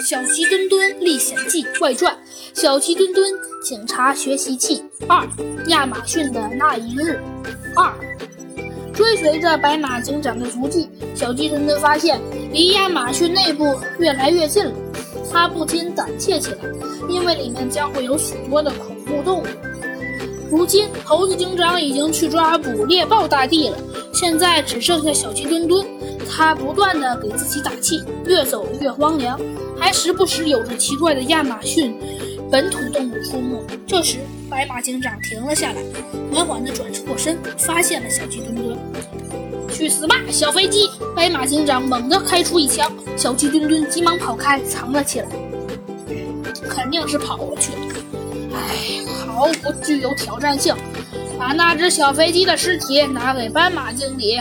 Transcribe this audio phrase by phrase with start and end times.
[0.02, 2.10] 《小鸡墩墩历险记外传》
[2.58, 3.30] 《小鸡墩墩
[3.62, 5.18] 警察学习记二》
[5.68, 7.20] 亚马逊的那一日
[7.76, 7.92] 二。
[8.94, 12.18] 追随着白马警长的足迹，小鸡墩墩发现
[12.50, 14.72] 离亚马逊内部越来越近了。
[15.30, 16.58] 他不禁胆怯起来，
[17.06, 19.46] 因为里面将会有许多的恐怖动物。
[20.50, 23.76] 如今，猴子警长已经去抓捕猎豹大帝了，
[24.14, 25.86] 现在只剩下小鸡墩墩。
[26.32, 29.38] 他不断地给自己打气，越走越荒凉，
[29.80, 31.96] 还时不时有着奇怪的亚马逊
[32.50, 33.58] 本土动物出没。
[33.86, 34.18] 这时，
[34.50, 35.82] 白马警长停了下来，
[36.30, 38.78] 缓缓地转过身，发现了小鸡墩墩。
[39.72, 40.90] 去死吧，小飞机！
[41.16, 45.28] 白马警长猛地开出一枪，小鸡墩墩急忙跑开，藏了起来。
[46.68, 47.78] 肯定是跑过去了。
[48.52, 50.76] 唉，毫不具有挑战性。
[51.38, 54.38] 把那只小飞机的尸体拿给斑马经理。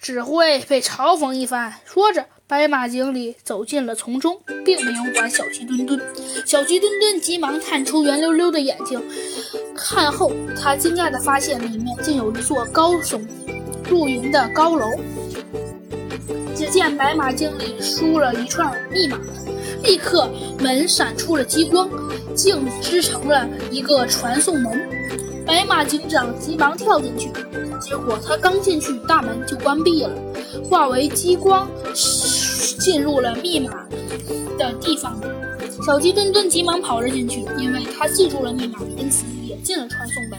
[0.00, 1.72] 只会被嘲讽一番。
[1.86, 5.98] 说着，白马经理走进了丛中，并没有管小鸡墩墩。
[6.44, 9.02] 小鸡墩墩急忙探出圆溜溜的眼睛，
[9.74, 13.26] 看后，他惊讶地发现里面竟有一座高耸
[13.88, 14.86] 入云的高楼。
[16.54, 19.18] 只见白马经理输了一串密码，
[19.82, 20.28] 立刻
[20.60, 21.88] 门闪出了激光，
[22.34, 24.86] 竟织成了一个传送门。
[25.46, 27.30] 白马警长急忙跳进去。
[27.80, 30.10] 结果他刚进去，大门就关闭了，
[30.70, 31.68] 化为激光，
[32.78, 33.86] 进入了密码
[34.58, 35.18] 的地方。
[35.84, 40.38] 小鸡墩墩急忙跑了进去，因为他记住了密码，因此也进了传送门。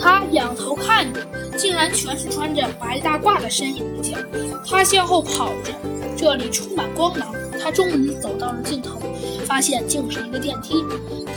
[0.00, 1.20] 他仰头看着，
[1.56, 4.18] 竟然全是穿着白大褂的身影家。
[4.66, 5.72] 他向后跑着，
[6.16, 7.34] 这里充满光芒。
[7.62, 8.98] 他终于走到了尽头，
[9.46, 10.84] 发现竟是一个电梯。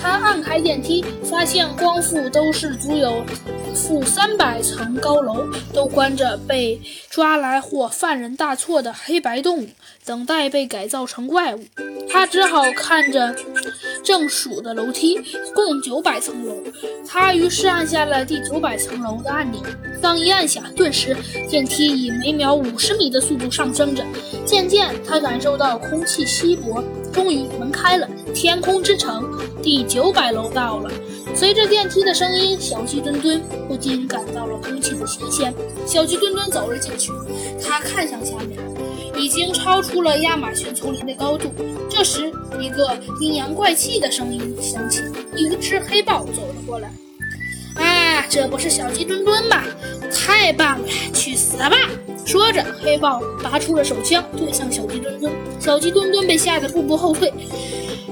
[0.01, 3.23] 他按开电梯，发现光复都是足有。
[3.87, 9.69] 负三百层高楼都关着被抓来或犯人大错的黑白动物，
[10.03, 11.63] 等待被改造成怪物。
[12.09, 13.33] 他只好看着
[14.03, 15.17] 正数的楼梯，
[15.55, 16.53] 共九百层楼。
[17.07, 19.61] 他于是按下了第九百层楼的按钮。
[20.01, 21.15] 刚一按下，顿时
[21.49, 24.03] 电梯以每秒五十米的速度上升着。
[24.45, 26.83] 渐渐，他感受到空气稀薄。
[27.17, 29.27] 终于，门开了，天空之城
[29.63, 30.91] 第九百楼到了。
[31.33, 35.51] 随着电梯的声音，小鸡墩墩不禁感到了空气的新鲜。
[35.83, 37.11] 小鸡墩墩走了进去，
[37.59, 38.59] 他看向下面，
[39.19, 41.49] 已经超出了亚马逊丛林的高度。
[41.89, 45.01] 这时，一个阴阳怪气的声音响起，
[45.35, 46.93] 一只黑豹走了过来。
[48.15, 49.63] 啊，这不是小鸡墩墩吗？
[50.11, 51.71] 太棒了，去死吧！
[52.25, 55.31] 说着，黑豹拔出了手枪，对向小鸡墩墩。
[55.59, 57.33] 小鸡墩墩被吓得步步后退。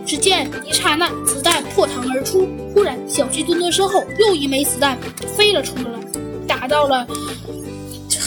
[0.06, 2.48] 只见一刹那，子弹破膛而出。
[2.74, 4.98] 忽然，小鸡墩墩身后又一枚子弹
[5.36, 5.84] 飞了出来，
[6.48, 7.08] 打到了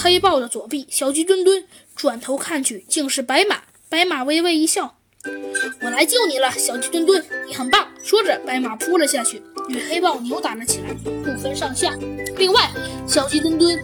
[0.03, 0.87] 黑豹的左臂。
[0.91, 1.65] 小鸡墩墩
[1.95, 3.62] 转头看去，竟是白马。
[3.89, 4.97] 白马微微一笑
[5.81, 11.95] ：“我来救你了，小鸡墩墩，你很棒。”说着，白马扑了下去，与黑豹扭打了起来，不分上下。
[12.37, 12.71] 另外，
[13.06, 13.79] 小鸡墩墩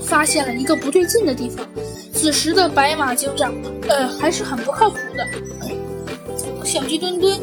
[0.00, 1.66] 发现了一个不对劲的地方：
[2.12, 3.54] 此时的白马警长，
[3.88, 5.26] 呃，还是很不靠谱的。
[6.64, 7.38] 小鸡墩墩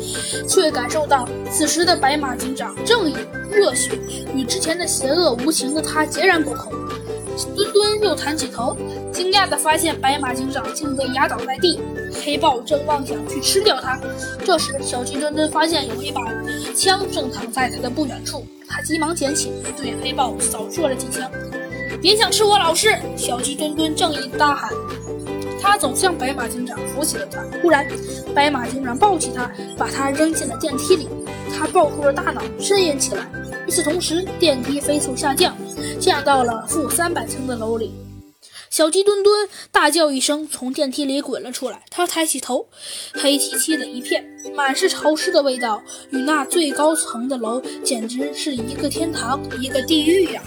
[0.47, 3.15] 却感受到，此时的白马警长正义、
[3.51, 3.91] 热血，
[4.35, 6.71] 与之前的邪恶无情的他截然不同。
[7.55, 8.75] 墩墩又抬起头，
[9.13, 11.79] 惊讶地发现白马警长竟被压倒在地，
[12.23, 13.99] 黑豹正妄想去吃掉它。
[14.45, 16.21] 这时，小鸡墩墩发现有一把
[16.75, 21.29] 枪正躺在他的不远处，他急忙捡起，对黑豹扫射了几枪。
[22.01, 22.97] 别想吃我老师！
[23.15, 24.71] 小鸡墩墩正义大喊。
[25.61, 27.43] 他走向白马警长，扶起了他。
[27.61, 27.87] 忽然，
[28.33, 31.07] 白马警长抱起他，把他扔进了电梯里。
[31.55, 33.29] 他抱住了大脑，呻吟起来。
[33.67, 35.55] 与此同时，电梯飞速下降，
[35.99, 37.93] 降到了负三百层的楼里。
[38.71, 41.83] 小鸡墩墩大叫一声，从电梯里滚了出来。
[41.89, 42.69] 他抬起头，
[43.13, 50.41] 黑漆漆的一片，满是潮湿的味道，与那最高层的楼简直是一个天堂，一个地狱呀！